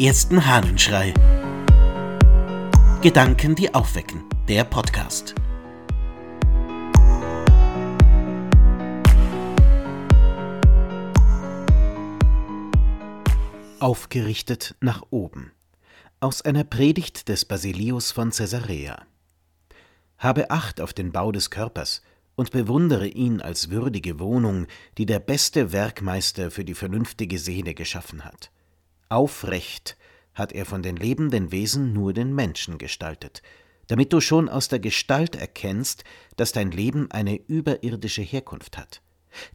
[0.00, 1.12] ersten Hahnenschrei.
[3.02, 4.24] Gedanken, die aufwecken.
[4.48, 5.34] Der Podcast.
[13.78, 15.52] Aufgerichtet nach oben.
[16.20, 19.02] Aus einer Predigt des Basilius von Caesarea.
[20.16, 22.00] Habe Acht auf den Bau des Körpers
[22.36, 28.24] und bewundere ihn als würdige Wohnung, die der beste Werkmeister für die vernünftige Seele geschaffen
[28.24, 28.50] hat.
[29.10, 29.96] Aufrecht
[30.34, 33.42] hat er von den lebenden Wesen nur den Menschen gestaltet,
[33.88, 36.04] damit du schon aus der Gestalt erkennst,
[36.36, 39.02] dass dein Leben eine überirdische Herkunft hat.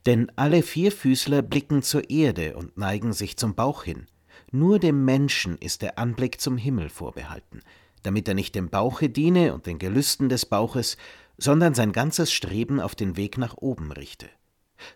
[0.05, 4.07] Denn alle Vierfüßler blicken zur Erde und neigen sich zum Bauch hin.
[4.51, 7.61] Nur dem Menschen ist der Anblick zum Himmel vorbehalten,
[8.03, 10.97] damit er nicht dem Bauche diene und den Gelüsten des Bauches,
[11.37, 14.29] sondern sein ganzes Streben auf den Weg nach oben richte.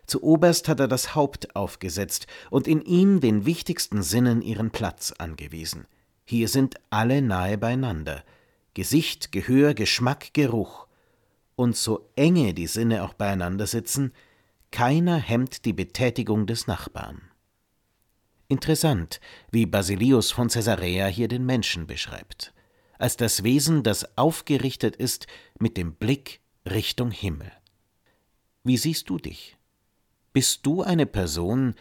[0.06, 5.12] Zu oberst hat er das Haupt aufgesetzt und in ihm den wichtigsten Sinnen ihren Platz
[5.18, 5.86] angewiesen.
[6.24, 8.24] Hier sind alle nahe beieinander
[8.74, 10.86] Gesicht, Gehör, Geschmack, Geruch.
[11.56, 14.12] Und so enge die Sinne auch beieinander sitzen,
[14.70, 17.22] keiner hemmt die Betätigung des Nachbarn.
[18.48, 19.20] Interessant,
[19.50, 22.52] wie Basilius von Caesarea hier den Menschen beschreibt,
[22.98, 25.26] als das Wesen, das aufgerichtet ist
[25.58, 27.52] mit dem Blick Richtung Himmel.
[28.64, 29.56] Wie siehst du dich?
[30.32, 31.74] Bist du eine Person,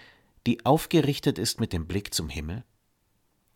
[0.47, 2.64] die aufgerichtet ist mit dem Blick zum Himmel?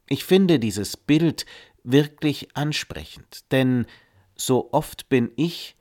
[0.08, 1.46] Ich finde dieses Bild
[1.84, 3.88] wirklich ansprechend, denn
[4.36, 5.76] so oft bin ich,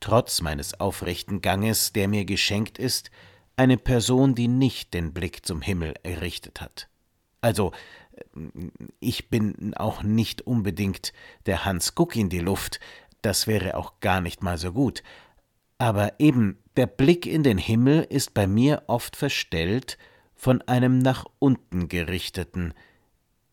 [0.00, 3.10] trotz meines aufrechten Ganges, der mir geschenkt ist,
[3.56, 6.88] eine Person, die nicht den Blick zum Himmel errichtet hat.
[7.40, 7.72] Also,
[8.98, 11.12] ich bin auch nicht unbedingt
[11.46, 12.80] der Hans Guck in die Luft,
[13.22, 15.02] das wäre auch gar nicht mal so gut,
[15.78, 19.98] aber eben der Blick in den Himmel ist bei mir oft verstellt
[20.34, 22.74] von einem nach unten gerichteten,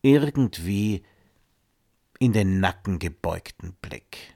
[0.02, 1.02] irgendwie
[2.18, 4.34] in den Nacken gebeugten Blick.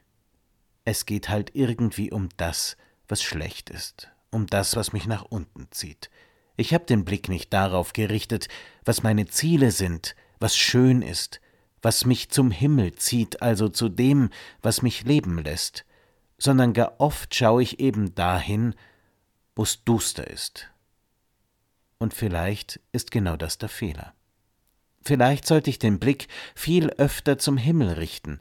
[0.84, 2.76] Es geht halt irgendwie um das,
[3.08, 6.10] was schlecht ist, um das, was mich nach unten zieht.
[6.56, 8.48] Ich habe den Blick nicht darauf gerichtet,
[8.84, 11.40] was meine Ziele sind, was schön ist,
[11.82, 14.30] was mich zum Himmel zieht, also zu dem,
[14.62, 15.84] was mich leben lässt
[16.38, 18.74] sondern gar oft schaue ich eben dahin,
[19.54, 20.70] wo's duster ist.
[21.98, 24.14] Und vielleicht ist genau das der Fehler.
[25.02, 28.40] Vielleicht sollte ich den Blick viel öfter zum Himmel richten,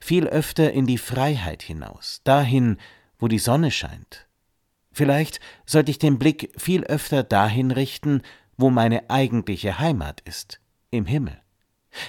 [0.00, 2.76] viel öfter in die Freiheit hinaus, dahin,
[3.18, 4.26] wo die Sonne scheint.
[4.92, 8.22] Vielleicht sollte ich den Blick viel öfter dahin richten,
[8.56, 10.60] wo meine eigentliche Heimat ist,
[10.90, 11.40] im Himmel.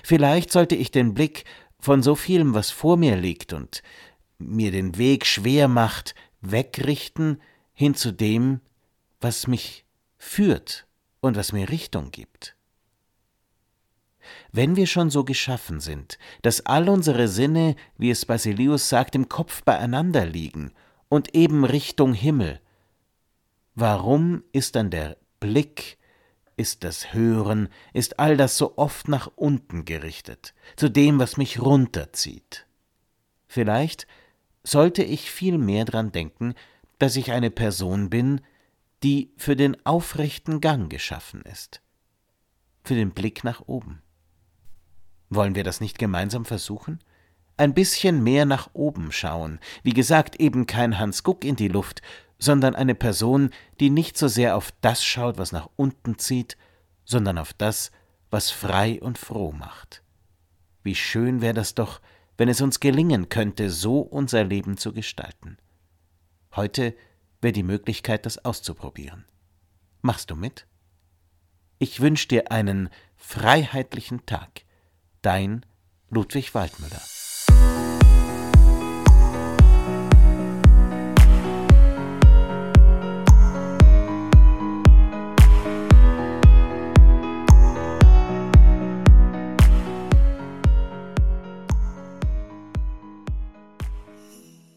[0.03, 1.45] Vielleicht sollte ich den Blick
[1.79, 3.83] von so vielem, was vor mir liegt und
[4.39, 7.41] mir den Weg schwer macht, wegrichten
[7.73, 8.61] hin zu dem,
[9.21, 9.85] was mich
[10.17, 10.87] führt
[11.19, 12.55] und was mir Richtung gibt.
[14.51, 19.29] Wenn wir schon so geschaffen sind, dass all unsere Sinne, wie es Basilius sagt, im
[19.29, 20.71] Kopf beieinander liegen
[21.07, 22.59] und eben Richtung Himmel,
[23.75, 25.97] warum ist dann der Blick,
[26.57, 31.61] ist das Hören, ist all das so oft nach unten gerichtet, zu dem, was mich
[31.61, 32.67] runterzieht?
[33.47, 34.05] Vielleicht
[34.63, 36.53] sollte ich viel mehr dran denken,
[36.97, 38.41] dass ich eine Person bin,
[39.03, 41.81] die für den aufrechten Gang geschaffen ist,
[42.83, 44.01] für den Blick nach oben.
[45.29, 46.99] Wollen wir das nicht gemeinsam versuchen?
[47.55, 52.01] Ein bisschen mehr nach oben schauen, wie gesagt, eben kein Hans Guck in die Luft,
[52.37, 56.57] sondern eine Person, die nicht so sehr auf das schaut, was nach unten zieht,
[57.03, 57.91] sondern auf das,
[58.29, 60.03] was frei und froh macht.
[60.83, 61.99] Wie schön wäre das doch,
[62.39, 65.57] wenn es uns gelingen könnte, so unser Leben zu gestalten.
[66.55, 66.95] Heute
[67.41, 69.25] wäre die Möglichkeit, das auszuprobieren.
[70.01, 70.65] Machst du mit?
[71.79, 74.61] Ich wünsche dir einen freiheitlichen Tag.
[75.21, 75.65] Dein
[76.09, 77.01] Ludwig Waldmüller.